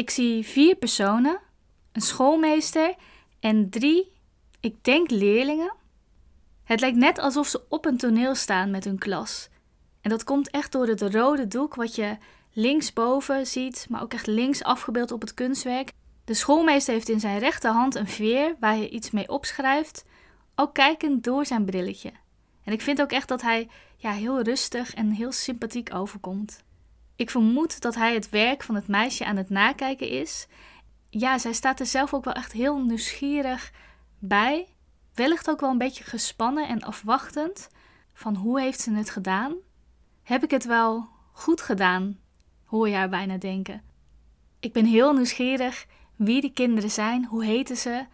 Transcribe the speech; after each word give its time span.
Ik 0.00 0.10
zie 0.10 0.46
vier 0.46 0.76
personen, 0.76 1.40
een 1.92 2.00
schoolmeester 2.00 2.94
en 3.40 3.70
drie, 3.70 4.12
ik 4.60 4.84
denk 4.84 5.10
leerlingen. 5.10 5.74
Het 6.64 6.80
lijkt 6.80 6.96
net 6.96 7.18
alsof 7.18 7.46
ze 7.46 7.62
op 7.68 7.84
een 7.84 7.96
toneel 7.96 8.34
staan 8.34 8.70
met 8.70 8.84
hun 8.84 8.98
klas. 8.98 9.48
En 10.00 10.10
dat 10.10 10.24
komt 10.24 10.50
echt 10.50 10.72
door 10.72 10.86
het 10.86 11.02
rode 11.02 11.48
doek 11.48 11.74
wat 11.74 11.94
je 11.94 12.16
linksboven 12.52 13.46
ziet, 13.46 13.86
maar 13.88 14.02
ook 14.02 14.12
echt 14.12 14.26
links 14.26 14.62
afgebeeld 14.62 15.12
op 15.12 15.20
het 15.20 15.34
kunstwerk. 15.34 15.92
De 16.24 16.34
schoolmeester 16.34 16.94
heeft 16.94 17.08
in 17.08 17.20
zijn 17.20 17.38
rechterhand 17.38 17.94
een 17.94 18.08
veer 18.08 18.56
waar 18.60 18.74
hij 18.74 18.88
iets 18.88 19.10
mee 19.10 19.28
opschrijft, 19.28 20.04
ook 20.54 20.74
kijkend 20.74 21.24
door 21.24 21.46
zijn 21.46 21.64
brilletje. 21.64 22.12
En 22.64 22.72
ik 22.72 22.80
vind 22.80 23.00
ook 23.00 23.12
echt 23.12 23.28
dat 23.28 23.42
hij 23.42 23.68
ja, 23.96 24.12
heel 24.12 24.42
rustig 24.42 24.94
en 24.94 25.10
heel 25.10 25.32
sympathiek 25.32 25.94
overkomt. 25.94 26.62
Ik 27.20 27.30
vermoed 27.30 27.80
dat 27.80 27.94
hij 27.94 28.14
het 28.14 28.30
werk 28.30 28.62
van 28.62 28.74
het 28.74 28.88
meisje 28.88 29.24
aan 29.24 29.36
het 29.36 29.50
nakijken 29.50 30.08
is. 30.08 30.46
Ja, 31.10 31.38
zij 31.38 31.52
staat 31.52 31.80
er 31.80 31.86
zelf 31.86 32.14
ook 32.14 32.24
wel 32.24 32.34
echt 32.34 32.52
heel 32.52 32.78
nieuwsgierig 32.84 33.72
bij. 34.18 34.66
Wellicht 35.14 35.50
ook 35.50 35.60
wel 35.60 35.70
een 35.70 35.78
beetje 35.78 36.04
gespannen 36.04 36.68
en 36.68 36.82
afwachtend 36.82 37.68
van 38.12 38.34
hoe 38.34 38.60
heeft 38.60 38.80
ze 38.80 38.92
het 38.92 39.10
gedaan? 39.10 39.54
Heb 40.22 40.42
ik 40.42 40.50
het 40.50 40.64
wel 40.64 41.08
goed 41.32 41.60
gedaan? 41.60 42.18
Hoor 42.64 42.88
je 42.88 42.94
haar 42.94 43.08
bijna 43.08 43.36
denken. 43.36 43.82
Ik 44.60 44.72
ben 44.72 44.84
heel 44.84 45.12
nieuwsgierig 45.12 45.86
wie 46.16 46.40
die 46.40 46.52
kinderen 46.52 46.90
zijn, 46.90 47.24
hoe 47.24 47.44
heten 47.44 47.76
ze, 47.76 48.06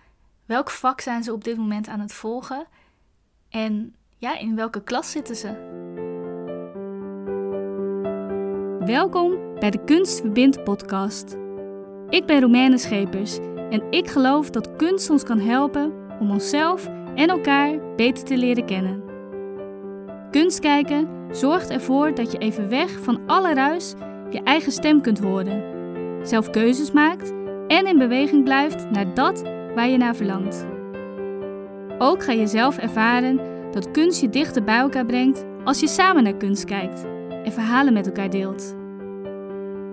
welk 0.47 0.71
vak 0.71 1.01
zijn 1.01 1.23
ze 1.23 1.33
op 1.33 1.45
dit 1.45 1.57
moment 1.57 1.89
aan 1.89 2.01
het 2.01 2.13
volgen 2.13 2.67
en 3.49 3.95
ja, 4.17 4.39
in 4.39 4.57
welke 4.57 4.83
klas 4.83 5.11
zitten 5.11 5.37
ze? 5.37 5.85
Welkom 8.87 9.35
bij 9.59 9.71
de 9.71 9.85
Kunst 9.85 10.21
Verbindt 10.21 10.65
podcast. 10.65 11.37
Ik 12.09 12.27
ben 12.27 12.41
Romaine 12.41 12.79
Schepers 12.79 13.39
en 13.71 13.83
ik 13.91 14.09
geloof 14.09 14.51
dat 14.51 14.77
kunst 14.77 15.11
ons 15.11 15.23
kan 15.23 15.39
helpen 15.39 15.93
om 16.21 16.31
onszelf 16.31 16.89
en 17.15 17.29
elkaar 17.29 17.95
beter 17.97 18.25
te 18.25 18.37
leren 18.37 18.67
kennen. 18.67 19.03
Kunst 20.31 20.59
kijken 20.59 21.09
zorgt 21.31 21.71
ervoor 21.71 22.15
dat 22.15 22.33
je 22.33 22.39
even 22.39 22.69
weg 22.69 23.01
van 23.01 23.21
alle 23.27 23.55
ruis 23.55 23.95
je 24.31 24.43
eigen 24.43 24.73
stem 24.73 25.01
kunt 25.01 25.19
horen, 25.19 25.63
zelf 26.27 26.51
keuzes 26.51 26.93
maakt 26.93 27.33
en 27.69 27.87
in 27.87 27.99
beweging 27.99 28.45
blijft 28.45 28.91
naar 28.91 29.15
dat 29.15 29.43
waar 29.75 29.89
je 29.89 29.97
naar 29.97 30.17
verlangt. 30.17 30.67
Ook 31.99 32.23
ga 32.23 32.33
je 32.33 32.47
zelf 32.47 32.79
ervaren 32.79 33.41
dat 33.71 33.91
kunst 33.91 34.21
je 34.21 34.29
dichter 34.29 34.65
bij 34.65 34.79
elkaar 34.79 35.07
brengt 35.07 35.45
als 35.65 35.81
je 35.81 35.89
samen 35.89 36.23
naar 36.23 36.37
kunst 36.37 36.65
kijkt 36.65 37.15
en 37.47 37.53
verhalen 37.53 37.93
met 37.93 38.07
elkaar 38.07 38.31
deelt. 38.31 38.75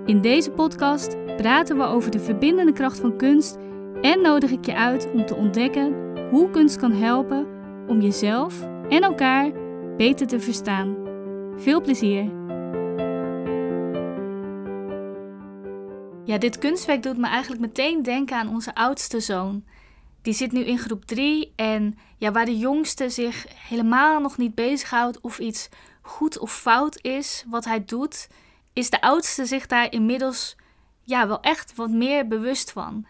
In 0.06 0.22
deze 0.22 0.52
podcast 0.52 1.16
praten 1.38 1.78
we 1.78 1.84
over 1.84 2.12
de 2.12 2.20
verbindende 2.20 2.72
kracht 2.74 3.00
van 3.00 3.18
kunst 3.18 3.58
en 4.02 4.22
nodig 4.22 4.52
ik 4.52 4.66
je 4.66 4.76
uit 4.76 5.12
om 5.12 5.26
te 5.26 5.36
ontdekken 5.36 5.94
hoe 6.30 6.50
kunst 6.50 6.78
kan 6.78 6.92
helpen 6.92 7.48
om 7.88 8.02
jezelf 8.02 8.62
en 8.90 9.02
elkaar 9.02 9.52
beter 9.98 10.28
te 10.28 10.40
verstaan. 10.40 10.96
Veel 11.58 11.82
plezier! 11.82 12.24
Ja, 16.24 16.38
dit 16.38 16.58
kunstwerk 16.58 17.04
doet 17.04 17.18
me 17.18 17.28
eigenlijk 17.28 17.62
meteen 17.62 18.04
denken 18.04 18.38
aan 18.38 18.50
onze 18.50 18.76
oudste 18.76 19.20
zoon. 19.20 19.64
Die 20.22 20.34
zit 20.34 20.52
nu 20.52 20.60
in 20.60 20.80
groep 20.80 21.06
3 21.06 21.54
en 21.56 21.98
ja, 22.18 22.32
waar 22.32 22.46
de 22.46 22.58
jongste 22.58 23.10
zich 23.10 23.46
helemaal 23.68 24.20
nog 24.20 24.38
niet 24.38 24.56
bezighoudt 24.56 25.22
of 25.22 25.40
iets 25.40 25.70
goed 26.02 26.40
of 26.40 26.54
fout 26.54 27.00
is 27.02 27.46
wat 27.48 27.66
hij 27.66 27.86
doet, 27.86 28.28
is 28.74 28.90
de 28.90 29.02
oudste 29.02 29.46
zich 29.46 29.68
daar 29.68 29.92
inmiddels 29.92 30.56
ja, 31.02 31.28
wel 31.28 31.40
echt 31.42 31.76
wat 31.76 31.90
meer 31.90 32.28
bewust 32.28 32.72
van. 32.72 33.06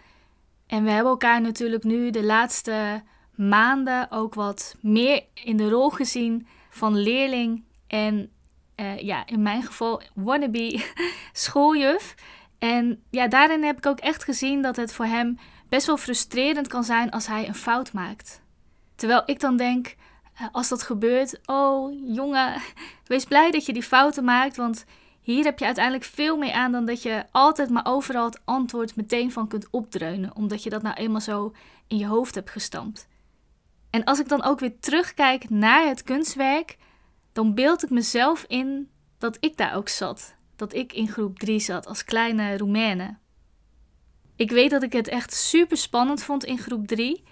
En 0.68 0.84
we 0.84 0.90
hebben 0.90 1.12
elkaar 1.12 1.42
natuurlijk 1.42 1.84
nu 1.84 2.10
de 2.10 2.24
laatste 2.24 3.04
maanden 3.36 4.12
ook 4.12 4.34
wat 4.34 4.76
meer 4.82 5.24
in 5.34 5.58
de 5.58 5.70
rol 5.70 5.90
gezien 5.90 6.48
van 6.70 6.98
leerling 6.98 7.64
en 7.88 8.32
uh, 8.76 9.00
ja, 9.00 9.26
in 9.26 9.42
mijn 9.42 9.64
geval 9.64 10.02
wannabe 10.14 10.84
schooljuf. 11.34 12.16
En 12.60 13.04
ja, 13.10 13.28
daarin 13.28 13.64
heb 13.64 13.78
ik 13.78 13.86
ook 13.86 14.00
echt 14.00 14.24
gezien 14.24 14.62
dat 14.62 14.76
het 14.76 14.94
voor 14.94 15.06
hem 15.06 15.38
best 15.70 15.86
wel 15.86 15.98
frustrerend 15.98 16.68
kan 16.68 16.84
zijn 16.84 17.12
als 17.12 17.28
hij 17.28 17.48
een 17.48 17.56
fout 17.56 17.94
maakt. 17.94 18.42
Terwijl 18.96 19.24
ik 19.26 19.40
dan 19.40 19.58
denk, 19.58 19.96
eh, 20.34 20.48
als 20.52 20.70
dat 20.70 20.84
gebeurt, 20.84 21.40
oh 21.46 21.94
jongen, 22.16 22.62
wees 23.06 23.26
blij 23.26 23.52
dat 23.52 23.66
je 23.66 23.74
die 23.74 23.84
fouten 23.84 24.24
maakt, 24.24 24.56
want 24.56 24.86
hier 25.24 25.44
heb 25.44 25.60
je 25.60 25.66
uiteindelijk 25.66 26.06
veel 26.06 26.38
meer 26.38 26.54
aan 26.54 26.72
dan 26.72 26.86
dat 26.86 27.02
je 27.02 27.26
altijd 27.32 27.70
maar 27.70 27.86
overal 27.86 28.26
het 28.26 28.42
antwoord 28.46 28.96
meteen 28.96 29.32
van 29.32 29.48
kunt 29.48 29.68
opdreunen, 29.70 30.36
omdat 30.36 30.64
je 30.64 30.70
dat 30.70 30.82
nou 30.82 30.96
eenmaal 30.96 31.22
zo 31.22 31.54
in 31.88 31.98
je 31.98 32.08
hoofd 32.08 32.36
hebt 32.36 32.50
gestampt. 32.50 33.08
En 33.90 34.04
als 34.04 34.20
ik 34.20 34.28
dan 34.28 34.44
ook 34.44 34.60
weer 34.60 34.80
terugkijk 34.80 35.50
naar 35.50 35.88
het 35.88 36.04
kunstwerk, 36.04 36.78
dan 37.32 37.54
beeld 37.54 37.84
ik 37.84 37.90
mezelf 37.90 38.46
in 38.48 38.90
dat 39.18 39.38
ik 39.40 39.58
daar 39.58 39.76
ook 39.76 39.90
zat. 39.90 40.36
Dat 40.56 40.74
ik 40.74 40.94
in 40.94 41.08
groep 41.08 41.40
3 41.40 41.60
zat 41.60 41.88
als 41.88 42.04
kleine 42.04 42.58
Roemene. 42.58 43.18
Ik 44.36 44.52
weet 44.52 44.70
dat 44.70 44.84
ik 44.84 44.94
het 44.94 45.08
echt 45.08 45.34
super 45.34 45.78
spannend 45.78 46.24
vond 46.24 46.44
in 46.44 46.58
groep 46.58 46.88
3. 46.88 47.24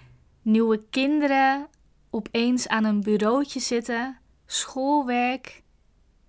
Nieuwe 0.42 0.84
kinderen, 0.90 1.68
opeens 2.10 2.68
aan 2.68 2.84
een 2.84 3.02
bureautje 3.02 3.60
zitten, 3.60 4.18
schoolwerk. 4.46 5.61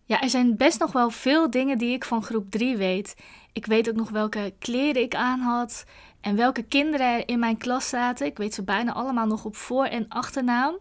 Ja, 0.05 0.21
er 0.21 0.29
zijn 0.29 0.57
best 0.57 0.79
nog 0.79 0.91
wel 0.91 1.09
veel 1.09 1.49
dingen 1.49 1.77
die 1.77 1.93
ik 1.93 2.05
van 2.05 2.23
groep 2.23 2.51
3 2.51 2.77
weet. 2.77 3.15
Ik 3.53 3.65
weet 3.65 3.89
ook 3.89 3.95
nog 3.95 4.09
welke 4.09 4.53
kleren 4.59 5.01
ik 5.01 5.15
aan 5.15 5.39
had 5.39 5.85
en 6.21 6.35
welke 6.35 6.63
kinderen 6.63 7.07
er 7.07 7.27
in 7.27 7.39
mijn 7.39 7.57
klas 7.57 7.89
zaten. 7.89 8.25
Ik 8.25 8.37
weet 8.37 8.53
ze 8.53 8.63
bijna 8.63 8.93
allemaal 8.93 9.25
nog 9.27 9.45
op 9.45 9.55
voor- 9.55 9.85
en 9.85 10.07
achternaam. 10.07 10.77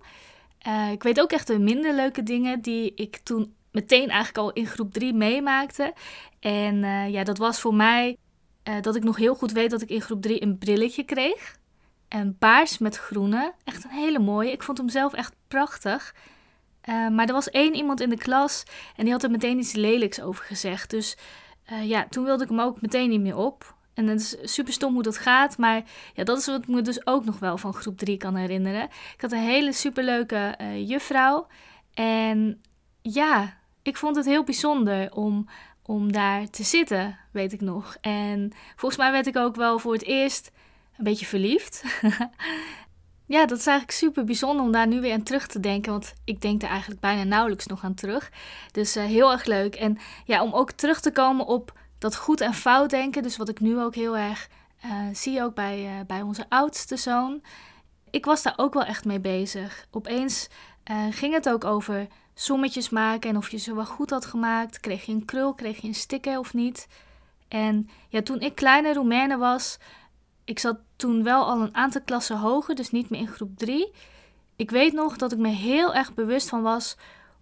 Uh, 0.66 0.90
ik 0.90 1.02
weet 1.02 1.20
ook 1.20 1.32
echt 1.32 1.46
de 1.46 1.58
minder 1.58 1.94
leuke 1.94 2.22
dingen 2.22 2.60
die 2.60 2.94
ik 2.94 3.16
toen 3.16 3.54
meteen 3.70 4.08
eigenlijk 4.08 4.38
al 4.38 4.52
in 4.52 4.66
groep 4.66 4.92
3 4.92 5.14
meemaakte. 5.14 5.94
En 6.40 6.74
uh, 6.82 7.08
ja, 7.08 7.24
dat 7.24 7.38
was 7.38 7.60
voor 7.60 7.74
mij 7.74 8.16
uh, 8.68 8.74
dat 8.80 8.96
ik 8.96 9.04
nog 9.04 9.16
heel 9.16 9.34
goed 9.34 9.52
weet 9.52 9.70
dat 9.70 9.82
ik 9.82 9.88
in 9.88 10.00
groep 10.00 10.22
3 10.22 10.42
een 10.42 10.58
brilletje 10.58 11.02
kreeg. 11.02 11.56
En 12.08 12.36
paars 12.38 12.78
met 12.78 12.96
groene. 12.96 13.52
Echt 13.64 13.84
een 13.84 13.90
hele 13.90 14.18
mooie. 14.18 14.52
Ik 14.52 14.62
vond 14.62 14.78
hem 14.78 14.88
zelf 14.88 15.12
echt 15.12 15.34
prachtig. 15.48 16.14
Uh, 16.88 17.08
maar 17.08 17.26
er 17.26 17.32
was 17.32 17.50
één 17.50 17.74
iemand 17.74 18.00
in 18.00 18.10
de 18.10 18.16
klas 18.16 18.64
en 18.96 19.04
die 19.04 19.12
had 19.12 19.22
er 19.22 19.30
meteen 19.30 19.58
iets 19.58 19.72
lelijks 19.72 20.20
over 20.20 20.44
gezegd. 20.44 20.90
Dus 20.90 21.16
uh, 21.72 21.88
ja, 21.88 22.06
toen 22.08 22.24
wilde 22.24 22.42
ik 22.42 22.48
hem 22.48 22.60
ook 22.60 22.80
meteen 22.80 23.08
niet 23.08 23.20
meer 23.20 23.36
op. 23.36 23.74
En 23.94 24.06
het 24.06 24.20
is 24.20 24.54
super 24.54 24.72
stom 24.72 24.94
hoe 24.94 25.02
dat 25.02 25.18
gaat. 25.18 25.58
Maar 25.58 25.82
ja, 26.14 26.24
dat 26.24 26.38
is 26.38 26.46
wat 26.46 26.62
ik 26.62 26.68
me 26.68 26.82
dus 26.82 27.06
ook 27.06 27.24
nog 27.24 27.38
wel 27.38 27.58
van 27.58 27.74
groep 27.74 27.98
3 27.98 28.16
kan 28.16 28.34
herinneren. 28.34 28.82
Ik 29.14 29.20
had 29.20 29.32
een 29.32 29.38
hele 29.38 29.72
superleuke 29.72 30.54
uh, 30.60 30.88
juffrouw. 30.88 31.46
En 31.94 32.62
ja, 33.02 33.56
ik 33.82 33.96
vond 33.96 34.16
het 34.16 34.26
heel 34.26 34.44
bijzonder 34.44 35.12
om 35.12 35.48
om 35.82 36.12
daar 36.12 36.50
te 36.50 36.62
zitten, 36.62 37.18
weet 37.32 37.52
ik 37.52 37.60
nog. 37.60 37.96
En 38.00 38.52
volgens 38.76 39.00
mij 39.00 39.12
werd 39.12 39.26
ik 39.26 39.36
ook 39.36 39.56
wel 39.56 39.78
voor 39.78 39.92
het 39.92 40.04
eerst 40.04 40.50
een 40.98 41.04
beetje 41.04 41.26
verliefd. 41.26 41.84
ja, 43.32 43.46
dat 43.46 43.58
is 43.58 43.66
eigenlijk 43.66 43.98
super 43.98 44.24
bijzonder 44.24 44.64
om 44.64 44.72
daar 44.72 44.86
nu 44.86 45.00
weer 45.00 45.12
aan 45.12 45.22
terug 45.22 45.46
te 45.46 45.60
denken. 45.60 45.92
Want 45.92 46.14
ik 46.24 46.40
denk 46.40 46.62
er 46.62 46.68
eigenlijk 46.68 47.00
bijna 47.00 47.22
nauwelijks 47.22 47.66
nog 47.66 47.84
aan 47.84 47.94
terug. 47.94 48.30
Dus 48.72 48.96
uh, 48.96 49.04
heel 49.04 49.32
erg 49.32 49.44
leuk. 49.44 49.74
En 49.74 49.98
ja, 50.24 50.42
om 50.42 50.52
ook 50.52 50.70
terug 50.70 51.00
te 51.00 51.12
komen 51.12 51.46
op 51.46 51.78
dat 51.98 52.16
goed 52.16 52.40
en 52.40 52.54
fout 52.54 52.90
denken. 52.90 53.22
Dus 53.22 53.36
wat 53.36 53.48
ik 53.48 53.60
nu 53.60 53.80
ook 53.80 53.94
heel 53.94 54.16
erg 54.16 54.48
uh, 54.84 54.92
zie, 55.12 55.42
ook 55.42 55.54
bij, 55.54 55.84
uh, 55.84 56.06
bij 56.06 56.22
onze 56.22 56.44
oudste 56.48 56.96
zoon. 56.96 57.42
Ik 58.10 58.24
was 58.24 58.42
daar 58.42 58.54
ook 58.56 58.74
wel 58.74 58.84
echt 58.84 59.04
mee 59.04 59.20
bezig. 59.20 59.86
Opeens 59.90 60.48
ging 61.10 61.34
het 61.34 61.48
ook 61.48 61.64
over 61.64 62.06
sommetjes 62.34 62.90
maken 62.90 63.30
en 63.30 63.36
of 63.36 63.50
je 63.50 63.56
ze 63.56 63.74
wel 63.74 63.86
goed 63.86 64.10
had 64.10 64.26
gemaakt. 64.26 64.80
Kreeg 64.80 65.04
je 65.04 65.12
een 65.12 65.24
krul, 65.24 65.54
kreeg 65.54 65.80
je 65.80 65.88
een 65.88 65.94
sticker 65.94 66.38
of 66.38 66.54
niet. 66.54 66.88
En 67.48 67.88
ja, 68.08 68.22
toen 68.22 68.40
ik 68.40 68.54
kleine 68.54 68.92
Roemene 68.92 69.36
was, 69.36 69.78
ik 70.44 70.58
zat 70.58 70.78
toen 70.96 71.22
wel 71.22 71.44
al 71.44 71.60
een 71.60 71.74
aantal 71.74 72.00
klassen 72.04 72.38
hoger, 72.38 72.74
dus 72.74 72.90
niet 72.90 73.10
meer 73.10 73.20
in 73.20 73.28
groep 73.28 73.58
3. 73.58 73.92
Ik 74.56 74.70
weet 74.70 74.92
nog 74.92 75.16
dat 75.16 75.32
ik 75.32 75.38
me 75.38 75.48
heel 75.48 75.94
erg 75.94 76.14
bewust 76.14 76.48
van 76.48 76.62
was 76.62 76.96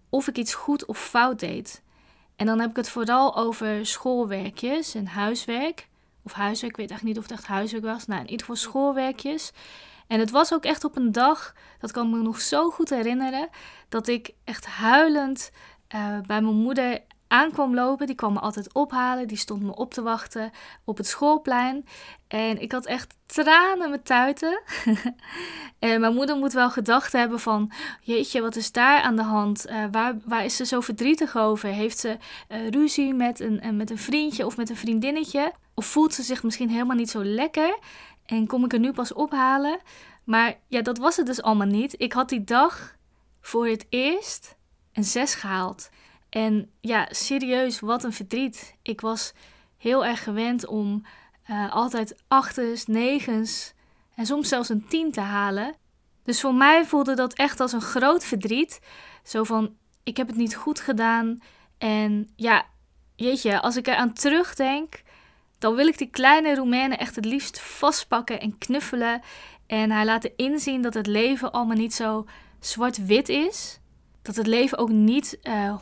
of 0.09 0.27
ik 0.27 0.37
iets 0.37 0.53
goed 0.53 0.85
of 0.85 0.99
fout 0.99 1.39
deed. 1.39 1.81
En 2.35 2.45
dan 2.45 2.59
heb 2.59 2.69
ik 2.69 2.75
het 2.75 2.89
vooral 2.89 3.35
over 3.35 3.85
schoolwerkjes 3.85 4.95
en 4.95 5.07
huiswerk. 5.07 5.87
Of 6.23 6.31
huiswerk, 6.31 6.71
ik 6.71 6.77
weet 6.79 6.91
echt 6.91 7.03
niet 7.03 7.17
of 7.17 7.23
het 7.23 7.31
echt 7.31 7.47
huiswerk 7.47 7.83
was. 7.83 8.07
Nou, 8.07 8.19
in 8.21 8.29
ieder 8.29 8.45
geval 8.45 8.55
schoolwerkjes. 8.55 9.51
En 10.07 10.19
het 10.19 10.31
was 10.31 10.53
ook 10.53 10.63
echt 10.63 10.83
op 10.83 10.95
een 10.95 11.11
dag, 11.11 11.55
dat 11.79 11.91
kan 11.91 12.07
ik 12.07 12.13
me 12.13 12.21
nog 12.21 12.41
zo 12.41 12.69
goed 12.69 12.89
herinneren, 12.89 13.49
dat 13.89 14.07
ik 14.07 14.31
echt 14.43 14.65
huilend 14.65 15.51
uh, 15.95 16.19
bij 16.19 16.41
mijn 16.41 16.55
moeder 16.55 17.01
aankwam 17.31 17.73
lopen. 17.73 18.07
Die 18.07 18.15
kwam 18.15 18.33
me 18.33 18.39
altijd 18.39 18.73
ophalen. 18.73 19.27
Die 19.27 19.37
stond 19.37 19.63
me 19.63 19.75
op 19.75 19.93
te 19.93 20.01
wachten 20.01 20.51
op 20.83 20.97
het 20.97 21.07
schoolplein. 21.07 21.85
En 22.27 22.61
ik 22.61 22.71
had 22.71 22.85
echt 22.85 23.15
tranen 23.25 23.89
met 23.89 24.05
tuiten. 24.05 24.61
en 25.79 25.99
mijn 25.99 26.13
moeder 26.13 26.35
moet 26.35 26.53
wel 26.53 26.69
gedacht 26.69 27.11
hebben 27.11 27.39
van... 27.39 27.71
Jeetje, 28.01 28.41
wat 28.41 28.55
is 28.55 28.71
daar 28.71 29.01
aan 29.01 29.15
de 29.15 29.23
hand? 29.23 29.69
Uh, 29.69 29.83
waar, 29.91 30.17
waar 30.25 30.45
is 30.45 30.55
ze 30.55 30.65
zo 30.65 30.79
verdrietig 30.79 31.37
over? 31.37 31.69
Heeft 31.69 31.99
ze 31.99 32.17
uh, 32.49 32.69
ruzie 32.69 33.13
met 33.13 33.39
een, 33.39 33.75
met 33.75 33.89
een 33.89 33.97
vriendje 33.97 34.45
of 34.45 34.57
met 34.57 34.69
een 34.69 34.75
vriendinnetje? 34.75 35.53
Of 35.73 35.85
voelt 35.85 36.13
ze 36.13 36.23
zich 36.23 36.43
misschien 36.43 36.69
helemaal 36.69 36.95
niet 36.95 37.09
zo 37.09 37.23
lekker 37.23 37.79
en 38.25 38.47
kom 38.47 38.65
ik 38.65 38.73
er 38.73 38.79
nu 38.79 38.93
pas 38.93 39.13
ophalen? 39.13 39.79
Maar 40.23 40.59
ja, 40.67 40.81
dat 40.81 40.97
was 40.97 41.17
het 41.17 41.25
dus 41.25 41.41
allemaal 41.41 41.67
niet. 41.67 41.95
Ik 41.97 42.13
had 42.13 42.29
die 42.29 42.43
dag 42.43 42.95
voor 43.41 43.67
het 43.67 43.85
eerst 43.89 44.55
een 44.93 45.03
6 45.03 45.35
gehaald. 45.35 45.89
En 46.31 46.71
ja, 46.81 47.07
serieus, 47.09 47.79
wat 47.79 48.03
een 48.03 48.13
verdriet. 48.13 48.75
Ik 48.81 49.01
was 49.01 49.33
heel 49.77 50.05
erg 50.05 50.23
gewend 50.23 50.65
om 50.65 51.05
uh, 51.49 51.71
altijd 51.71 52.15
achters, 52.27 52.85
negens 52.85 53.73
en 54.15 54.25
soms 54.25 54.49
zelfs 54.49 54.69
een 54.69 54.87
10 54.87 55.11
te 55.11 55.21
halen. 55.21 55.75
Dus 56.23 56.41
voor 56.41 56.53
mij 56.53 56.85
voelde 56.85 57.13
dat 57.13 57.33
echt 57.33 57.59
als 57.59 57.71
een 57.71 57.81
groot 57.81 58.23
verdriet. 58.23 58.79
Zo 59.23 59.43
van, 59.43 59.75
ik 60.03 60.17
heb 60.17 60.27
het 60.27 60.35
niet 60.35 60.55
goed 60.55 60.79
gedaan. 60.79 61.41
En 61.77 62.29
ja, 62.35 62.65
jeetje, 63.15 63.61
als 63.61 63.75
ik 63.75 63.87
eraan 63.87 64.13
terugdenk, 64.13 65.01
dan 65.57 65.75
wil 65.75 65.87
ik 65.87 65.97
die 65.97 66.09
kleine 66.09 66.55
Roemenen 66.55 66.97
echt 66.97 67.15
het 67.15 67.25
liefst 67.25 67.61
vastpakken 67.61 68.39
en 68.39 68.57
knuffelen. 68.57 69.21
En 69.67 69.91
haar 69.91 70.05
laten 70.05 70.35
inzien 70.35 70.81
dat 70.81 70.93
het 70.93 71.07
leven 71.07 71.51
allemaal 71.51 71.77
niet 71.77 71.93
zo 71.93 72.25
zwart-wit 72.59 73.29
is. 73.29 73.79
Dat 74.21 74.35
het 74.35 74.47
leven 74.47 74.77
ook 74.77 74.89
niet 74.89 75.39
uh, 75.43 75.67
eh, 75.67 75.79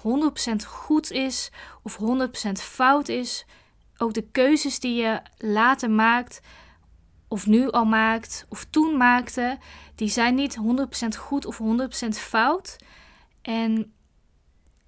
100% 0.53 0.65
goed 0.67 1.11
is 1.11 1.51
of 1.83 1.99
100% 2.47 2.51
fout 2.51 3.09
is. 3.09 3.45
Ook 3.97 4.13
de 4.13 4.27
keuzes 4.31 4.79
die 4.79 5.01
je 5.01 5.21
later 5.37 5.91
maakt, 5.91 6.41
of 7.27 7.45
nu 7.45 7.69
al 7.69 7.85
maakt, 7.85 8.45
of 8.49 8.65
toen 8.69 8.97
maakte, 8.97 9.57
die 9.95 10.09
zijn 10.09 10.35
niet 10.35 10.57
100% 10.57 11.17
goed 11.17 11.45
of 11.45 11.61
100% 12.05 12.07
fout. 12.09 12.75
En 13.41 13.93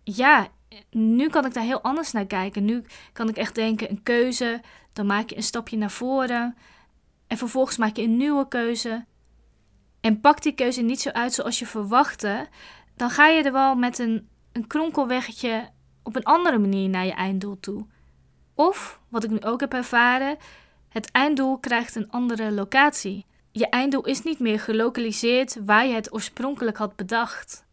ja, 0.04 0.48
nu 0.90 1.30
kan 1.30 1.46
ik 1.46 1.54
daar 1.54 1.64
heel 1.64 1.82
anders 1.82 2.12
naar 2.12 2.26
kijken. 2.26 2.66
Nu 2.66 2.84
kan 3.14 3.30
ik 3.30 3.38
echt 3.38 3.56
denken: 3.56 3.90
een 3.90 4.04
keuze, 4.04 4.62
dan 4.94 5.06
maak 5.06 5.30
je 5.30 5.36
een 5.36 5.44
stapje 5.44 5.78
naar 5.78 5.92
voren. 5.92 6.56
En 7.28 7.38
vervolgens 7.38 7.78
maak 7.78 7.96
je 7.96 8.04
een 8.04 8.18
nieuwe 8.18 8.48
keuze. 8.48 9.06
En 10.02 10.20
pak 10.20 10.42
die 10.42 10.54
keuze 10.54 10.82
niet 10.82 11.02
zo 11.02 11.10
uit 11.10 11.34
zoals 11.34 11.60
je 11.60 11.66
verwachtte, 11.66 12.48
dan 13.02 13.10
ga 13.10 13.28
je 13.28 13.44
er 13.44 13.52
wel 13.52 13.76
met 13.76 14.00
een, 14.00 14.30
een 14.52 14.68
kronkelweggetje 14.68 15.70
op 16.04 16.16
een 16.16 16.24
andere 16.24 16.58
manier 16.58 16.90
naar 16.90 17.06
je 17.06 17.14
einddoel 17.14 17.60
toe. 17.60 17.86
Of, 18.56 19.00
wat 19.10 19.24
ik 19.24 19.30
nu 19.30 19.42
ook 19.42 19.60
heb 19.60 19.74
ervaren, 19.74 20.38
het 20.90 21.12
einddoel 21.12 21.58
krijgt 21.58 21.96
een 21.96 22.12
andere 22.12 22.52
locatie. 22.52 23.26
Je 23.52 23.70
einddoel 23.70 24.06
is 24.06 24.24
niet 24.24 24.40
meer 24.40 24.60
gelokaliseerd 24.60 25.58
waar 25.66 25.86
je 25.86 25.94
het 25.94 26.14
oorspronkelijk 26.14 26.78
had 26.78 26.96
bedacht. 26.96 27.66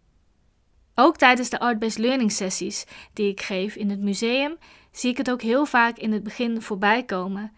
Ook 0.94 1.16
tijdens 1.16 1.50
de 1.50 1.60
art-based 1.60 1.98
learning 1.98 2.32
sessies 2.32 2.84
die 3.12 3.30
ik 3.30 3.40
geef 3.40 3.74
in 3.74 3.90
het 3.90 4.00
museum, 4.00 4.56
zie 4.92 5.10
ik 5.10 5.16
het 5.16 5.30
ook 5.30 5.42
heel 5.42 5.66
vaak 5.66 5.96
in 5.96 6.12
het 6.12 6.22
begin 6.22 6.62
voorbij 6.62 7.04
komen. 7.04 7.52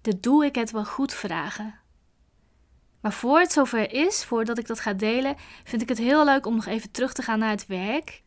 De 0.00 0.20
doe 0.20 0.44
ik 0.44 0.54
het 0.54 0.70
wel 0.70 0.84
goed 0.84 1.14
vragen. 1.14 1.81
Maar 3.02 3.12
voor 3.12 3.38
het 3.38 3.52
zover 3.52 3.92
is, 3.92 4.24
voordat 4.24 4.58
ik 4.58 4.66
dat 4.66 4.80
ga 4.80 4.92
delen, 4.92 5.36
vind 5.64 5.82
ik 5.82 5.88
het 5.88 5.98
heel 5.98 6.24
leuk 6.24 6.46
om 6.46 6.54
nog 6.54 6.66
even 6.66 6.90
terug 6.90 7.12
te 7.12 7.22
gaan 7.22 7.38
naar 7.38 7.50
het 7.50 7.66
werk. 7.66 8.22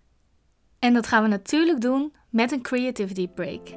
En 0.79 0.93
dat 0.93 1.07
gaan 1.07 1.23
we 1.23 1.29
natuurlijk 1.29 1.81
doen 1.81 2.13
met 2.29 2.51
een 2.51 2.61
creativity 2.61 3.27
break. 3.27 3.67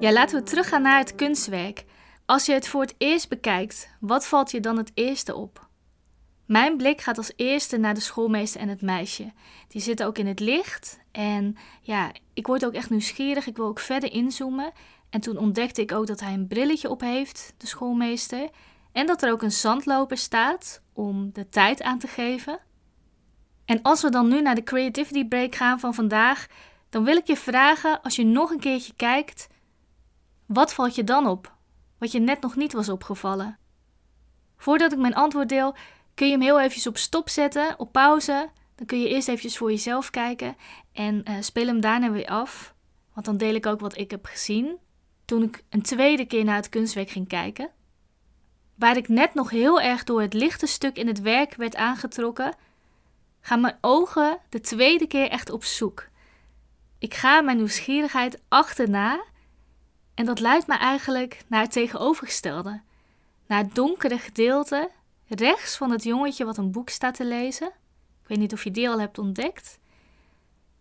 Ja, 0.00 0.12
laten 0.12 0.38
we 0.38 0.42
teruggaan 0.42 0.82
naar 0.82 0.98
het 0.98 1.14
kunstwerk. 1.14 1.84
Als 2.26 2.46
je 2.46 2.52
het 2.52 2.68
voor 2.68 2.80
het 2.80 2.94
eerst 2.98 3.28
bekijkt, 3.28 3.90
wat 4.00 4.26
valt 4.26 4.50
je 4.50 4.60
dan 4.60 4.76
het 4.76 4.90
eerste 4.94 5.34
op? 5.34 5.68
Mijn 6.46 6.76
blik 6.76 7.00
gaat 7.00 7.16
als 7.16 7.32
eerste 7.36 7.76
naar 7.76 7.94
de 7.94 8.00
schoolmeester 8.00 8.60
en 8.60 8.68
het 8.68 8.82
meisje. 8.82 9.32
Die 9.68 9.80
zitten 9.80 10.06
ook 10.06 10.18
in 10.18 10.26
het 10.26 10.40
licht. 10.40 11.00
En 11.12 11.56
ja, 11.80 12.12
ik 12.34 12.46
word 12.46 12.64
ook 12.64 12.72
echt 12.72 12.90
nieuwsgierig. 12.90 13.46
Ik 13.46 13.56
wil 13.56 13.66
ook 13.66 13.78
verder 13.78 14.12
inzoomen. 14.12 14.72
En 15.10 15.20
toen 15.20 15.38
ontdekte 15.38 15.80
ik 15.80 15.92
ook 15.92 16.06
dat 16.06 16.20
hij 16.20 16.32
een 16.32 16.46
brilletje 16.46 16.90
op 16.90 17.00
heeft, 17.00 17.54
de 17.56 17.66
schoolmeester. 17.66 18.50
En 18.92 19.06
dat 19.06 19.22
er 19.22 19.32
ook 19.32 19.42
een 19.42 19.52
zandloper 19.52 20.16
staat 20.16 20.82
om 20.92 21.30
de 21.32 21.48
tijd 21.48 21.82
aan 21.82 21.98
te 21.98 22.06
geven. 22.06 22.60
En 23.64 23.82
als 23.82 24.02
we 24.02 24.10
dan 24.10 24.28
nu 24.28 24.40
naar 24.42 24.54
de 24.54 24.62
creativity 24.62 25.28
break 25.28 25.54
gaan 25.54 25.80
van 25.80 25.94
vandaag, 25.94 26.46
dan 26.88 27.04
wil 27.04 27.16
ik 27.16 27.26
je 27.26 27.36
vragen, 27.36 28.02
als 28.02 28.16
je 28.16 28.24
nog 28.24 28.50
een 28.50 28.60
keertje 28.60 28.92
kijkt, 28.96 29.48
wat 30.46 30.74
valt 30.74 30.94
je 30.94 31.04
dan 31.04 31.26
op? 31.26 31.54
Wat 31.98 32.12
je 32.12 32.20
net 32.20 32.40
nog 32.40 32.56
niet 32.56 32.72
was 32.72 32.88
opgevallen. 32.88 33.58
Voordat 34.56 34.92
ik 34.92 34.98
mijn 34.98 35.14
antwoord 35.14 35.48
deel, 35.48 35.74
kun 36.14 36.26
je 36.26 36.32
hem 36.32 36.42
heel 36.42 36.58
eventjes 36.58 36.86
op 36.86 36.96
stop 36.96 37.28
zetten, 37.28 37.78
op 37.78 37.92
pauze. 37.92 38.50
Dan 38.74 38.86
kun 38.86 39.00
je 39.00 39.08
eerst 39.08 39.28
eventjes 39.28 39.56
voor 39.56 39.70
jezelf 39.70 40.10
kijken 40.10 40.56
en 40.92 41.24
uh, 41.28 41.34
speel 41.40 41.66
hem 41.66 41.80
daarna 41.80 42.10
weer 42.10 42.26
af. 42.26 42.74
Want 43.14 43.26
dan 43.26 43.36
deel 43.36 43.54
ik 43.54 43.66
ook 43.66 43.80
wat 43.80 43.96
ik 43.96 44.10
heb 44.10 44.24
gezien 44.24 44.78
toen 45.30 45.42
ik 45.42 45.62
een 45.68 45.82
tweede 45.82 46.24
keer 46.24 46.44
naar 46.44 46.56
het 46.56 46.68
kunstwerk 46.68 47.10
ging 47.10 47.28
kijken. 47.28 47.70
Waar 48.74 48.96
ik 48.96 49.08
net 49.08 49.34
nog 49.34 49.50
heel 49.50 49.80
erg 49.80 50.04
door 50.04 50.20
het 50.20 50.34
lichte 50.34 50.66
stuk 50.66 50.96
in 50.96 51.06
het 51.06 51.20
werk 51.20 51.54
werd 51.54 51.76
aangetrokken, 51.76 52.54
gaan 53.40 53.60
mijn 53.60 53.78
ogen 53.80 54.38
de 54.48 54.60
tweede 54.60 55.06
keer 55.06 55.28
echt 55.28 55.50
op 55.50 55.64
zoek. 55.64 56.08
Ik 56.98 57.14
ga 57.14 57.40
mijn 57.40 57.56
nieuwsgierigheid 57.56 58.42
achterna 58.48 59.24
en 60.14 60.24
dat 60.24 60.40
leidt 60.40 60.66
me 60.66 60.74
eigenlijk 60.74 61.44
naar 61.46 61.62
het 61.62 61.72
tegenovergestelde. 61.72 62.80
Naar 63.46 63.58
het 63.58 63.74
donkere 63.74 64.18
gedeelte 64.18 64.90
rechts 65.26 65.76
van 65.76 65.90
het 65.90 66.04
jongetje 66.04 66.44
wat 66.44 66.56
een 66.56 66.72
boek 66.72 66.88
staat 66.88 67.14
te 67.14 67.24
lezen. 67.24 67.66
Ik 68.22 68.28
weet 68.28 68.38
niet 68.38 68.52
of 68.52 68.64
je 68.64 68.70
die 68.70 68.88
al 68.88 69.00
hebt 69.00 69.18
ontdekt. 69.18 69.78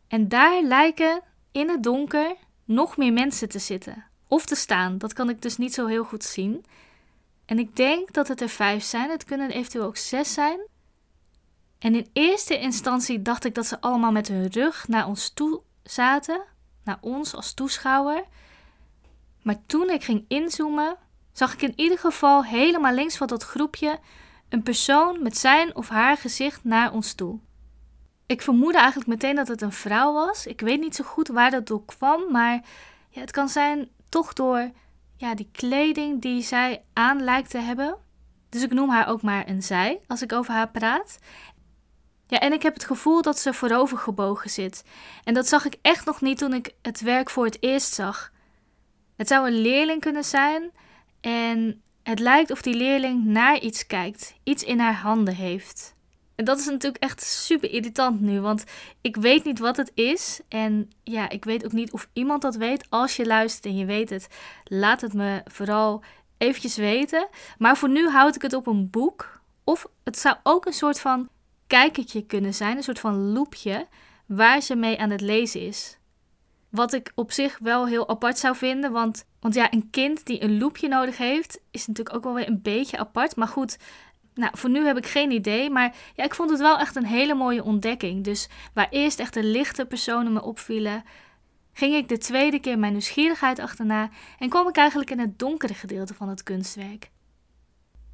En 0.07 0.27
daar 0.27 0.61
lijken 0.63 1.21
in 1.51 1.69
het 1.69 1.83
donker 1.83 2.35
nog 2.65 2.97
meer 2.97 3.13
mensen 3.13 3.49
te 3.49 3.59
zitten 3.59 4.08
of 4.29 4.45
te 4.45 4.55
staan. 4.55 4.97
Dat 4.97 5.13
kan 5.13 5.29
ik 5.29 5.41
dus 5.41 5.57
niet 5.57 5.73
zo 5.73 5.85
heel 5.85 6.03
goed 6.03 6.23
zien. 6.23 6.65
En 7.45 7.59
ik 7.59 7.75
denk 7.75 8.13
dat 8.13 8.27
het 8.27 8.41
er 8.41 8.49
vijf 8.49 8.83
zijn. 8.83 9.09
Het 9.09 9.23
kunnen 9.23 9.51
eventueel 9.51 9.85
ook 9.85 9.97
zes 9.97 10.33
zijn. 10.33 10.59
En 11.79 11.95
in 11.95 12.09
eerste 12.13 12.59
instantie 12.59 13.21
dacht 13.21 13.45
ik 13.45 13.55
dat 13.55 13.65
ze 13.65 13.81
allemaal 13.81 14.11
met 14.11 14.27
hun 14.27 14.47
rug 14.47 14.87
naar 14.87 15.07
ons 15.07 15.29
toe 15.29 15.61
zaten. 15.83 16.41
Naar 16.83 16.97
ons 17.01 17.35
als 17.35 17.53
toeschouwer. 17.53 18.23
Maar 19.41 19.65
toen 19.65 19.89
ik 19.89 20.03
ging 20.03 20.25
inzoomen, 20.27 20.97
zag 21.31 21.53
ik 21.53 21.61
in 21.61 21.73
ieder 21.75 21.99
geval 21.99 22.45
helemaal 22.45 22.93
links 22.93 23.17
van 23.17 23.27
dat 23.27 23.43
groepje 23.43 23.99
een 24.49 24.63
persoon 24.63 25.23
met 25.23 25.37
zijn 25.37 25.75
of 25.75 25.89
haar 25.89 26.17
gezicht 26.17 26.63
naar 26.63 26.93
ons 26.93 27.13
toe. 27.13 27.39
Ik 28.25 28.41
vermoedde 28.41 28.77
eigenlijk 28.79 29.09
meteen 29.09 29.35
dat 29.35 29.47
het 29.47 29.61
een 29.61 29.71
vrouw 29.71 30.13
was. 30.13 30.45
Ik 30.45 30.61
weet 30.61 30.79
niet 30.79 30.95
zo 30.95 31.03
goed 31.03 31.27
waar 31.27 31.51
dat 31.51 31.67
door 31.67 31.85
kwam, 31.85 32.31
maar 32.31 32.61
ja, 33.09 33.21
het 33.21 33.31
kan 33.31 33.49
zijn 33.49 33.89
toch 34.09 34.33
door 34.33 34.71
ja, 35.15 35.35
die 35.35 35.49
kleding 35.51 36.21
die 36.21 36.41
zij 36.41 36.83
aan 36.93 37.23
lijkt 37.23 37.49
te 37.49 37.57
hebben. 37.57 37.97
Dus 38.49 38.63
ik 38.63 38.73
noem 38.73 38.89
haar 38.89 39.07
ook 39.07 39.21
maar 39.21 39.49
een 39.49 39.63
zij 39.63 39.99
als 40.07 40.21
ik 40.21 40.33
over 40.33 40.53
haar 40.53 40.69
praat. 40.69 41.19
Ja, 42.27 42.39
en 42.39 42.53
ik 42.53 42.63
heb 42.63 42.73
het 42.73 42.85
gevoel 42.85 43.21
dat 43.21 43.39
ze 43.39 43.53
voorover 43.53 43.97
gebogen 43.97 44.49
zit. 44.49 44.83
En 45.23 45.33
dat 45.33 45.47
zag 45.47 45.65
ik 45.65 45.75
echt 45.81 46.05
nog 46.05 46.21
niet 46.21 46.37
toen 46.37 46.53
ik 46.53 46.73
het 46.81 47.01
werk 47.01 47.29
voor 47.29 47.45
het 47.45 47.57
eerst 47.59 47.93
zag. 47.93 48.31
Het 49.15 49.27
zou 49.27 49.47
een 49.47 49.61
leerling 49.61 50.01
kunnen 50.01 50.23
zijn 50.23 50.71
en 51.21 51.81
het 52.03 52.19
lijkt 52.19 52.51
of 52.51 52.61
die 52.61 52.75
leerling 52.75 53.25
naar 53.25 53.59
iets 53.59 53.87
kijkt, 53.87 54.35
iets 54.43 54.63
in 54.63 54.79
haar 54.79 54.95
handen 54.95 55.35
heeft. 55.35 55.95
En 56.39 56.45
dat 56.45 56.59
is 56.59 56.65
natuurlijk 56.65 57.03
echt 57.03 57.21
super 57.23 57.71
irritant 57.71 58.21
nu, 58.21 58.41
want 58.41 58.63
ik 59.01 59.15
weet 59.15 59.43
niet 59.43 59.59
wat 59.59 59.77
het 59.77 59.91
is. 59.93 60.41
En 60.47 60.91
ja, 61.03 61.29
ik 61.29 61.45
weet 61.45 61.65
ook 61.65 61.71
niet 61.71 61.91
of 61.91 62.09
iemand 62.13 62.41
dat 62.41 62.55
weet. 62.55 62.85
Als 62.89 63.15
je 63.15 63.25
luistert 63.25 63.65
en 63.65 63.77
je 63.77 63.85
weet 63.85 64.09
het, 64.09 64.27
laat 64.63 65.01
het 65.01 65.13
me 65.13 65.41
vooral 65.45 66.03
eventjes 66.37 66.75
weten. 66.75 67.27
Maar 67.57 67.77
voor 67.77 67.89
nu 67.89 68.09
houd 68.09 68.35
ik 68.35 68.41
het 68.41 68.53
op 68.53 68.67
een 68.67 68.89
boek. 68.89 69.41
Of 69.63 69.87
het 70.03 70.19
zou 70.19 70.35
ook 70.43 70.65
een 70.65 70.73
soort 70.73 70.99
van 70.99 71.29
kijkertje 71.67 72.25
kunnen 72.25 72.53
zijn, 72.53 72.77
een 72.77 72.83
soort 72.83 72.99
van 72.99 73.31
loepje, 73.31 73.87
waar 74.25 74.61
ze 74.61 74.75
mee 74.75 74.99
aan 74.99 75.09
het 75.09 75.21
lezen 75.21 75.61
is. 75.61 75.97
Wat 76.69 76.93
ik 76.93 77.11
op 77.15 77.31
zich 77.31 77.57
wel 77.61 77.87
heel 77.87 78.09
apart 78.09 78.37
zou 78.37 78.55
vinden, 78.55 78.91
want, 78.91 79.25
want 79.39 79.53
ja, 79.53 79.73
een 79.73 79.89
kind 79.89 80.25
die 80.25 80.43
een 80.43 80.57
loepje 80.57 80.87
nodig 80.87 81.17
heeft, 81.17 81.59
is 81.71 81.87
natuurlijk 81.87 82.15
ook 82.15 82.23
wel 82.23 82.33
weer 82.33 82.47
een 82.47 82.61
beetje 82.61 82.97
apart. 82.97 83.35
Maar 83.35 83.47
goed, 83.47 83.77
nou, 84.33 84.57
voor 84.57 84.69
nu 84.69 84.85
heb 84.85 84.97
ik 84.97 85.07
geen 85.07 85.31
idee, 85.31 85.69
maar 85.69 85.95
ja, 86.15 86.23
ik 86.23 86.35
vond 86.35 86.49
het 86.49 86.59
wel 86.59 86.79
echt 86.79 86.95
een 86.95 87.05
hele 87.05 87.33
mooie 87.33 87.63
ontdekking. 87.63 88.23
Dus 88.23 88.49
waar 88.73 88.87
eerst 88.89 89.19
echt 89.19 89.33
de 89.33 89.43
lichte 89.43 89.85
personen 89.85 90.33
me 90.33 90.43
opvielen, 90.43 91.03
ging 91.73 91.95
ik 91.95 92.07
de 92.07 92.17
tweede 92.17 92.59
keer 92.59 92.79
mijn 92.79 92.91
nieuwsgierigheid 92.91 93.59
achterna 93.59 94.09
en 94.39 94.49
kwam 94.49 94.67
ik 94.67 94.77
eigenlijk 94.77 95.11
in 95.11 95.19
het 95.19 95.39
donkere 95.39 95.73
gedeelte 95.73 96.13
van 96.13 96.29
het 96.29 96.43
kunstwerk. 96.43 97.09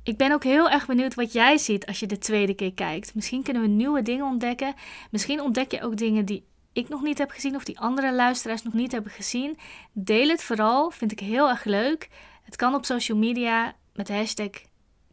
Ik 0.04 0.18
ben 0.18 0.32
ook 0.32 0.44
heel 0.44 0.70
erg 0.70 0.86
benieuwd 0.86 1.14
wat 1.14 1.34
jij 1.34 1.58
ziet 1.58 1.86
als 1.86 2.00
je 2.00 2.06
de 2.06 2.18
tweede 2.18 2.54
keer 2.54 2.74
kijkt. 2.74 3.16
Misschien 3.16 3.44
kunnen 3.44 3.62
we 3.62 3.68
nieuwe 3.68 4.02
dingen 4.02 4.26
ontdekken. 4.26 4.74
Misschien 5.12 5.42
ontdek 5.42 5.72
je 5.72 5.82
ook 5.82 5.98
dingen 5.98 6.26
die 6.26 6.46
ik 6.74 6.90
nog 6.90 7.02
niet 7.02 7.18
heb 7.18 7.32
gezien 7.32 7.56
of 7.56 7.64
die 7.64 7.80
andere 7.80 8.14
luisteraars 8.14 8.64
nog 8.64 8.74
niet 8.74 8.92
hebben 8.92 9.12
gezien. 9.12 9.58
Deel 9.92 10.28
het 10.28 10.44
vooral, 10.44 10.92
vind 10.92 11.12
ik 11.12 11.20
heel 11.20 11.50
erg 11.50 11.64
leuk. 11.64 12.10
Het 12.44 12.56
kan 12.56 12.76
op 12.76 12.86
social 12.86 13.18
media 13.18 13.76
met 13.94 14.10
hashtag 14.10 14.50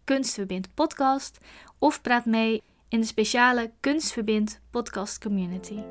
Kunstverbind 0.04 0.74
podcast 0.74 1.38
of 1.78 2.00
praat 2.00 2.24
mee 2.24 2.62
in 2.88 3.00
de 3.00 3.06
speciale 3.06 3.70
Kunstverbind 3.80 4.60
podcast 4.70 5.18
community. 5.18 5.82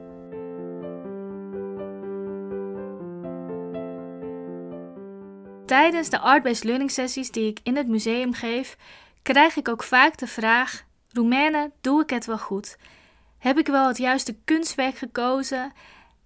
Tijdens 5.66 6.10
de 6.10 6.20
art-based 6.20 6.64
learning 6.64 6.92
sessies 6.92 7.32
die 7.32 7.50
ik 7.50 7.60
in 7.64 7.76
het 7.76 7.88
museum 7.88 8.34
geef, 8.34 8.78
krijg 9.22 9.56
ik 9.56 9.68
ook 9.68 9.84
vaak 9.84 10.18
de 10.18 10.28
vraag: 10.28 10.84
Roemenen, 11.10 11.72
doe 11.82 12.02
ik 12.02 12.10
het 12.10 12.26
wel 12.26 12.38
goed? 12.38 12.78
Heb 13.38 13.58
ik 13.58 13.68
wel 13.68 13.88
het 13.88 13.98
juiste 13.98 14.36
kunstwerk 14.46 14.98
gekozen? 14.98 15.74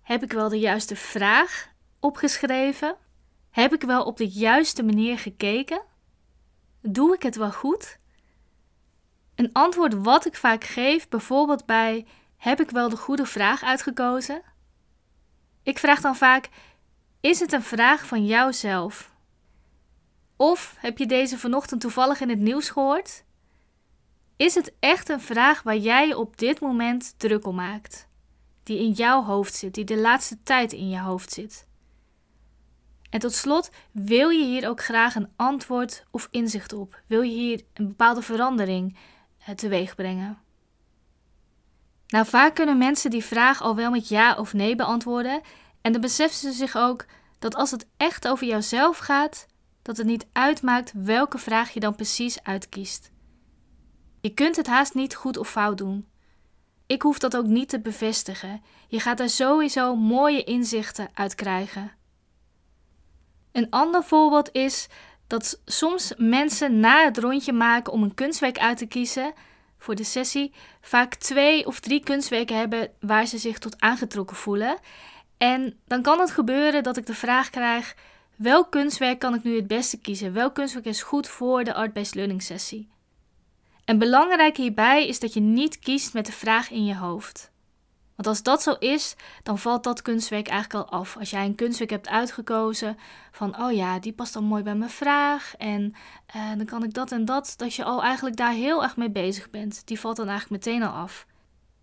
Heb 0.01 0.23
ik 0.23 0.31
wel 0.31 0.49
de 0.49 0.59
juiste 0.59 0.95
vraag 0.95 1.67
opgeschreven? 1.99 2.95
Heb 3.51 3.73
ik 3.73 3.81
wel 3.81 4.03
op 4.03 4.17
de 4.17 4.27
juiste 4.27 4.83
manier 4.83 5.19
gekeken? 5.19 5.81
Doe 6.87 7.13
ik 7.13 7.23
het 7.23 7.35
wel 7.35 7.51
goed? 7.51 7.99
Een 9.35 9.53
antwoord 9.53 9.93
wat 9.93 10.25
ik 10.25 10.35
vaak 10.35 10.63
geef, 10.63 11.09
bijvoorbeeld 11.09 11.65
bij: 11.65 12.05
Heb 12.37 12.59
ik 12.59 12.69
wel 12.69 12.89
de 12.89 12.97
goede 12.97 13.25
vraag 13.25 13.63
uitgekozen? 13.63 14.41
Ik 15.63 15.79
vraag 15.79 16.01
dan 16.01 16.15
vaak: 16.15 16.49
Is 17.19 17.39
het 17.39 17.51
een 17.51 17.63
vraag 17.63 18.05
van 18.05 18.25
jouzelf? 18.25 19.13
Of 20.35 20.75
heb 20.77 20.97
je 20.97 21.05
deze 21.05 21.37
vanochtend 21.37 21.81
toevallig 21.81 22.21
in 22.21 22.29
het 22.29 22.39
nieuws 22.39 22.69
gehoord? 22.69 23.23
Is 24.35 24.55
het 24.55 24.73
echt 24.79 25.09
een 25.09 25.21
vraag 25.21 25.63
waar 25.63 25.77
jij 25.77 26.07
je 26.07 26.17
op 26.17 26.37
dit 26.37 26.59
moment 26.59 27.13
druk 27.17 27.47
om 27.47 27.55
maakt? 27.55 28.07
Die 28.63 28.79
in 28.79 28.91
jouw 28.91 29.23
hoofd 29.23 29.53
zit, 29.53 29.73
die 29.73 29.85
de 29.85 29.97
laatste 29.97 30.43
tijd 30.43 30.73
in 30.73 30.89
je 30.89 30.99
hoofd 30.99 31.31
zit? 31.31 31.67
En 33.09 33.19
tot 33.19 33.33
slot, 33.33 33.69
wil 33.91 34.29
je 34.29 34.45
hier 34.45 34.69
ook 34.69 34.81
graag 34.81 35.15
een 35.15 35.29
antwoord 35.35 36.03
of 36.11 36.27
inzicht 36.31 36.73
op? 36.73 37.01
Wil 37.07 37.21
je 37.21 37.33
hier 37.33 37.63
een 37.73 37.87
bepaalde 37.87 38.21
verandering 38.21 38.97
eh, 39.45 39.55
teweeg 39.55 39.95
brengen? 39.95 40.37
Nou, 42.07 42.25
vaak 42.25 42.55
kunnen 42.55 42.77
mensen 42.77 43.09
die 43.09 43.23
vraag 43.23 43.61
al 43.61 43.75
wel 43.75 43.91
met 43.91 44.07
ja 44.07 44.35
of 44.35 44.53
nee 44.53 44.75
beantwoorden. 44.75 45.41
En 45.81 45.91
dan 45.91 46.01
beseffen 46.01 46.37
ze 46.39 46.51
zich 46.51 46.75
ook 46.75 47.05
dat 47.39 47.55
als 47.55 47.71
het 47.71 47.87
echt 47.97 48.27
over 48.27 48.47
jouzelf 48.47 48.97
gaat, 48.97 49.47
dat 49.81 49.97
het 49.97 50.07
niet 50.07 50.27
uitmaakt 50.31 50.91
welke 50.95 51.37
vraag 51.37 51.69
je 51.69 51.79
dan 51.79 51.95
precies 51.95 52.43
uitkiest. 52.43 53.11
Je 54.21 54.33
kunt 54.33 54.55
het 54.55 54.67
haast 54.67 54.93
niet 54.93 55.15
goed 55.15 55.37
of 55.37 55.49
fout 55.49 55.77
doen. 55.77 56.07
Ik 56.87 57.01
hoef 57.01 57.19
dat 57.19 57.37
ook 57.37 57.45
niet 57.45 57.69
te 57.69 57.79
bevestigen. 57.79 58.61
Je 58.87 58.99
gaat 58.99 59.19
er 59.19 59.29
sowieso 59.29 59.95
mooie 59.95 60.43
inzichten 60.43 61.09
uit 61.13 61.35
krijgen. 61.35 61.91
Een 63.55 63.69
ander 63.69 64.03
voorbeeld 64.03 64.49
is 64.51 64.87
dat 65.27 65.61
soms 65.65 66.13
mensen 66.17 66.79
na 66.79 67.03
het 67.03 67.17
rondje 67.17 67.53
maken 67.53 67.93
om 67.93 68.03
een 68.03 68.13
kunstwerk 68.13 68.57
uit 68.57 68.77
te 68.77 68.85
kiezen 68.85 69.33
voor 69.77 69.95
de 69.95 70.03
sessie 70.03 70.53
vaak 70.81 71.15
twee 71.15 71.65
of 71.65 71.79
drie 71.79 72.03
kunstwerken 72.03 72.57
hebben 72.57 72.91
waar 72.99 73.25
ze 73.25 73.37
zich 73.37 73.57
tot 73.57 73.81
aangetrokken 73.81 74.35
voelen. 74.35 74.77
En 75.37 75.79
dan 75.87 76.01
kan 76.01 76.19
het 76.19 76.31
gebeuren 76.31 76.83
dat 76.83 76.97
ik 76.97 77.05
de 77.05 77.13
vraag 77.13 77.49
krijg: 77.49 77.95
welk 78.35 78.71
kunstwerk 78.71 79.19
kan 79.19 79.33
ik 79.33 79.43
nu 79.43 79.55
het 79.55 79.67
beste 79.67 79.97
kiezen? 79.97 80.33
Welk 80.33 80.53
kunstwerk 80.53 80.85
is 80.85 81.01
goed 81.01 81.27
voor 81.27 81.63
de 81.63 81.73
art-based 81.73 82.15
learning 82.15 82.43
sessie? 82.43 82.89
En 83.85 83.97
belangrijk 83.97 84.57
hierbij 84.57 85.07
is 85.07 85.19
dat 85.19 85.33
je 85.33 85.39
niet 85.39 85.79
kiest 85.79 86.13
met 86.13 86.25
de 86.25 86.31
vraag 86.31 86.71
in 86.71 86.85
je 86.85 86.95
hoofd. 86.95 87.51
Want 88.15 88.27
als 88.27 88.43
dat 88.43 88.61
zo 88.61 88.71
is, 88.71 89.15
dan 89.43 89.59
valt 89.59 89.83
dat 89.83 90.01
kunstwerk 90.01 90.47
eigenlijk 90.47 90.89
al 90.89 90.99
af. 90.99 91.17
Als 91.17 91.29
jij 91.29 91.45
een 91.45 91.55
kunstwerk 91.55 91.89
hebt 91.89 92.07
uitgekozen 92.07 92.97
van, 93.31 93.61
oh 93.61 93.71
ja, 93.71 93.99
die 93.99 94.13
past 94.13 94.33
dan 94.33 94.43
mooi 94.43 94.63
bij 94.63 94.75
mijn 94.75 94.89
vraag 94.89 95.53
en 95.57 95.95
uh, 96.35 96.41
dan 96.57 96.65
kan 96.65 96.83
ik 96.83 96.93
dat 96.93 97.11
en 97.11 97.25
dat, 97.25 97.53
dat 97.57 97.73
je 97.73 97.83
al 97.83 98.03
eigenlijk 98.03 98.35
daar 98.35 98.51
heel 98.51 98.83
erg 98.83 98.97
mee 98.97 99.09
bezig 99.09 99.49
bent. 99.49 99.87
Die 99.87 99.99
valt 99.99 100.15
dan 100.15 100.27
eigenlijk 100.27 100.65
meteen 100.65 100.83
al 100.83 100.93
af. 100.93 101.25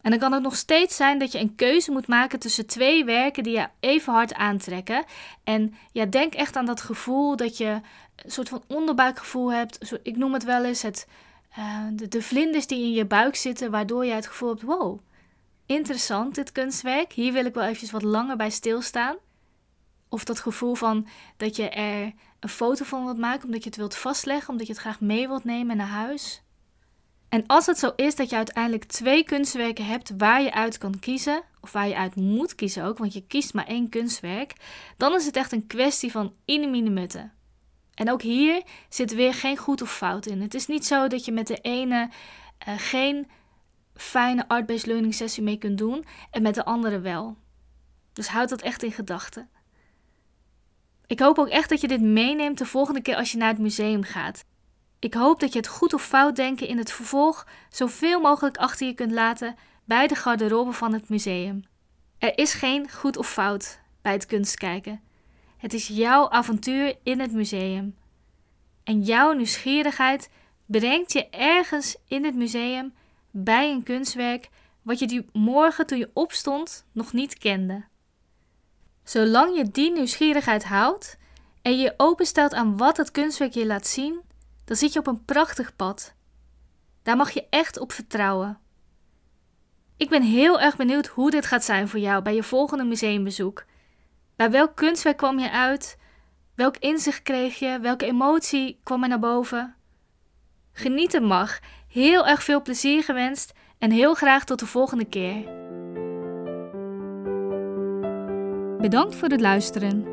En 0.01 0.11
dan 0.11 0.19
kan 0.19 0.33
het 0.33 0.43
nog 0.43 0.57
steeds 0.57 0.97
zijn 0.97 1.19
dat 1.19 1.33
je 1.33 1.39
een 1.39 1.55
keuze 1.55 1.91
moet 1.91 2.07
maken 2.07 2.39
tussen 2.39 2.67
twee 2.67 3.05
werken 3.05 3.43
die 3.43 3.57
je 3.57 3.69
even 3.81 4.13
hard 4.13 4.35
aantrekken. 4.35 5.05
En 5.45 5.75
ja, 5.93 6.05
denk 6.05 6.35
echt 6.35 6.57
aan 6.57 6.67
dat 6.67 6.81
gevoel 6.81 7.37
dat 7.37 7.57
je 7.57 7.81
een 8.17 8.31
soort 8.31 8.49
van 8.49 8.63
onderbuikgevoel 8.67 9.53
hebt. 9.53 9.99
Ik 10.03 10.17
noem 10.17 10.33
het 10.33 10.45
wel 10.45 10.65
eens 10.65 10.83
het, 10.83 11.07
uh, 11.59 11.85
de, 11.93 12.09
de 12.09 12.23
vlinders 12.23 12.67
die 12.67 12.83
in 12.83 12.93
je 12.93 13.07
buik 13.07 13.37
zitten, 13.37 13.71
waardoor 13.71 14.05
je 14.05 14.13
het 14.13 14.27
gevoel 14.27 14.49
hebt, 14.49 14.63
wow, 14.63 14.99
interessant 15.73 16.35
dit 16.35 16.53
kunstwerk. 16.53 17.13
Hier 17.13 17.33
wil 17.33 17.45
ik 17.45 17.55
wel 17.55 17.65
eventjes 17.65 17.91
wat 17.91 18.03
langer 18.03 18.37
bij 18.37 18.51
stilstaan. 18.51 19.17
Of 20.09 20.25
dat 20.25 20.41
gevoel 20.41 20.75
van 20.75 21.07
dat 21.37 21.57
je 21.57 21.69
er 21.69 22.13
een 22.41 22.49
foto 22.49 22.85
van 22.85 23.05
wilt 23.05 23.19
maken 23.19 23.45
omdat 23.45 23.63
je 23.63 23.69
het 23.69 23.79
wilt 23.79 23.97
vastleggen, 23.97 24.49
omdat 24.51 24.67
je 24.67 24.73
het 24.73 24.83
graag 24.83 25.01
mee 25.01 25.29
wilt 25.29 25.45
nemen 25.45 25.77
naar 25.77 25.87
huis. 25.87 26.43
En 27.29 27.47
als 27.47 27.67
het 27.67 27.79
zo 27.79 27.93
is 27.97 28.15
dat 28.15 28.31
je 28.31 28.37
uiteindelijk 28.37 28.85
twee 28.85 29.25
kunstwerken 29.25 29.87
hebt 29.87 30.13
waar 30.17 30.43
je 30.43 30.53
uit 30.53 30.79
kan 30.79 30.99
kiezen, 30.99 31.43
of 31.61 31.73
waar 31.73 31.89
je 31.89 31.97
uit 31.97 32.17
moet 32.17 32.55
kiezen 32.55 32.85
ook, 32.85 32.99
want 32.99 33.13
je 33.13 33.27
kiest 33.27 33.55
maar 33.55 33.67
één 33.67 33.89
kunstwerk, 33.89 34.53
dan 34.97 35.15
is 35.15 35.27
het 35.27 35.37
echt 35.37 35.53
een 35.53 35.67
kwestie 35.67 36.11
van 36.11 36.35
mine 36.47 36.91
mutten. 36.91 37.33
En 37.95 38.11
ook 38.11 38.23
hier 38.23 38.63
zit 38.89 39.15
weer 39.15 39.35
geen 39.35 39.57
goed 39.57 39.83
of 39.83 39.97
fout 39.97 40.27
in. 40.27 40.41
Het 40.41 40.55
is 40.55 40.67
niet 40.67 40.87
zo 40.87 41.09
dat 41.09 41.25
je 41.25 41.33
met 41.33 41.47
de 41.47 41.57
ene 41.57 42.11
uh, 42.69 42.75
geen 42.77 43.31
fijne 43.95 44.49
art-based 44.49 44.87
learning 44.87 45.15
sessie 45.15 45.43
mee 45.43 45.57
kunt 45.57 45.79
doen 45.79 46.05
en 46.31 46.43
met 46.43 46.55
de 46.55 46.65
andere 46.65 47.01
wel. 47.01 47.37
Dus 48.13 48.29
houd 48.29 48.49
dat 48.49 48.63
echt 48.63 48.83
in 48.83 48.93
gedachten. 48.93 49.49
Ik 51.07 51.21
hoop 51.21 51.39
ook 51.39 51.49
echt 51.49 51.69
dat 51.69 51.81
je 51.81 51.89
dit 51.89 52.01
meeneemt 52.01 52.59
de 52.59 52.67
volgende 52.67 53.03
keer 53.03 53.17
als 53.17 53.33
je 53.33 53.39
naar 53.39 53.49
het 53.49 53.59
museum 53.59 54.03
gaat. 54.03 54.45
Ik 54.99 55.15
hoop 55.15 55.41
dat 55.41 55.53
je 55.53 55.59
het 55.59 55.69
goed 55.69 55.95
of 55.95 56.05
fout 56.05 56.37
denken 56.37 56.69
in 56.69 56.79
het 56.79 56.93
vervolg 56.93 57.47
zoveel 57.69 58.21
mogelijk 58.21 58.57
achter 58.57 58.87
je 58.87 58.95
kunt 58.95 59.13
laten 59.13 59.55
bij 59.85 60.07
de 60.07 60.15
garderobe 60.15 60.73
van 60.73 60.93
het 60.93 61.09
museum. 61.09 61.65
Er 62.19 62.39
is 62.39 62.55
geen 62.55 62.91
goed 62.91 63.17
of 63.17 63.33
fout 63.33 63.81
bij 64.03 64.13
het 64.13 64.27
kunstkijken. 64.27 65.01
Het 65.57 65.73
is 65.73 65.87
jouw 65.87 66.31
avontuur 66.31 66.97
in 67.03 67.21
het 67.21 67.33
museum. 67.33 67.97
En 68.85 69.01
jouw 69.01 69.33
nieuwsgierigheid 69.33 70.31
brengt 70.67 71.13
je 71.13 71.29
ergens 71.29 71.97
in 72.09 72.25
het 72.25 72.35
museum 72.35 72.95
bij 73.33 73.71
een 73.71 73.83
kunstwerk 73.83 74.49
wat 74.83 74.99
je 74.99 75.07
die 75.07 75.27
morgen 75.33 75.87
toen 75.87 75.99
je 75.99 76.11
opstond 76.13 76.85
nog 76.93 77.13
niet 77.13 77.39
kende. 77.39 77.85
Zolang 79.05 79.57
je 79.57 79.71
die 79.71 79.93
nieuwsgierigheid 79.93 80.65
houdt 80.65 81.19
en 81.63 81.79
je 81.79 81.95
openstelt 81.97 82.55
aan 82.55 82.77
wat 82.77 82.97
het 82.97 83.11
kunstwerk 83.11 83.53
je 83.53 83.67
laat 83.67 83.87
zien, 83.87 84.21
dan 84.65 84.77
zit 84.77 84.93
je 84.93 84.99
op 84.99 85.07
een 85.07 85.25
prachtig 85.25 85.77
pad. 85.77 86.15
Daar 87.03 87.17
mag 87.17 87.31
je 87.31 87.47
echt 87.51 87.79
op 87.79 87.93
vertrouwen. 87.93 88.59
Ik 89.97 90.09
ben 90.09 90.23
heel 90.23 90.61
erg 90.61 90.77
benieuwd 90.77 91.07
hoe 91.07 91.31
dit 91.31 91.47
gaat 91.47 91.65
zijn 91.65 91.89
voor 91.89 92.01
jou 92.01 92.23
bij 92.23 92.35
je 92.35 92.43
volgende 92.43 92.85
museumbezoek. 92.85 93.65
Bij 94.37 94.51
welk 94.51 94.77
kunstwerk 94.77 95.17
kwam 95.17 95.39
je 95.39 95.51
uit? 95.51 95.99
Welk 96.55 96.77
inzicht 96.77 97.23
kreeg 97.23 97.59
je? 97.59 97.79
Welke 97.81 98.07
emotie 98.07 98.81
kwam 98.83 99.03
er 99.03 99.09
naar 99.09 99.19
boven? 99.19 99.75
Genieten 100.73 101.25
mag. 101.25 101.59
Heel 101.93 102.27
erg 102.27 102.43
veel 102.43 102.63
plezier 102.63 103.03
gewenst 103.03 103.53
en 103.79 103.91
heel 103.91 104.15
graag 104.15 104.45
tot 104.45 104.59
de 104.59 104.67
volgende 104.67 105.05
keer. 105.05 105.45
Bedankt 108.81 109.15
voor 109.15 109.29
het 109.29 109.41
luisteren. 109.41 110.07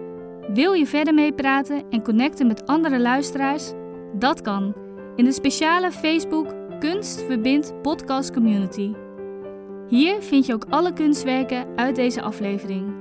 Wil 0.53 0.73
je 0.73 0.85
verder 0.85 1.13
meepraten 1.13 1.89
en 1.89 2.03
connecten 2.03 2.47
met 2.47 2.67
andere 2.67 2.99
luisteraars? 2.99 3.71
Dat 4.13 4.41
kan 4.41 4.75
in 5.15 5.25
de 5.25 5.31
speciale 5.31 5.91
Facebook 5.91 6.55
Kunst 6.79 7.21
Verbindt 7.21 7.81
Podcast 7.81 8.33
Community. 8.33 8.93
Hier 9.87 10.21
vind 10.21 10.45
je 10.45 10.53
ook 10.53 10.65
alle 10.69 10.93
kunstwerken 10.93 11.67
uit 11.75 11.95
deze 11.95 12.21
aflevering. 12.21 12.93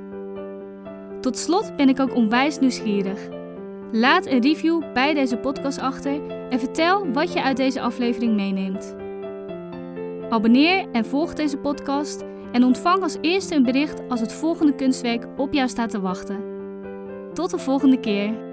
Tot 1.20 1.38
slot 1.38 1.76
ben 1.76 1.88
ik 1.88 2.00
ook 2.00 2.14
onwijs 2.14 2.58
nieuwsgierig. 2.58 3.37
Laat 3.92 4.26
een 4.26 4.42
review 4.42 4.92
bij 4.92 5.14
deze 5.14 5.36
podcast 5.36 5.78
achter 5.78 6.30
en 6.50 6.58
vertel 6.58 7.12
wat 7.12 7.32
je 7.32 7.42
uit 7.42 7.56
deze 7.56 7.80
aflevering 7.80 8.34
meeneemt. 8.34 8.96
Abonneer 10.28 10.86
en 10.92 11.04
volg 11.04 11.34
deze 11.34 11.56
podcast 11.56 12.24
en 12.52 12.64
ontvang 12.64 13.02
als 13.02 13.16
eerste 13.20 13.54
een 13.54 13.62
bericht 13.62 14.08
als 14.08 14.20
het 14.20 14.32
volgende 14.32 14.74
kunstwerk 14.74 15.26
op 15.36 15.52
jou 15.52 15.68
staat 15.68 15.90
te 15.90 16.00
wachten. 16.00 16.40
Tot 17.32 17.50
de 17.50 17.58
volgende 17.58 18.00
keer. 18.00 18.47